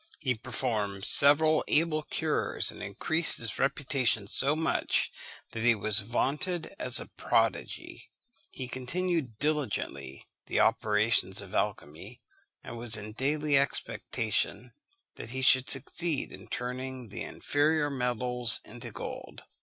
[0.19, 5.11] He performed several able cures, and increased his reputation so much
[5.51, 8.09] that he was vaunted as a prodigy.
[8.49, 12.23] He continued diligently the operations of alchymy,
[12.63, 14.73] and was in daily expectation
[15.17, 19.43] that he should succeed in turning the inferior metals into gold.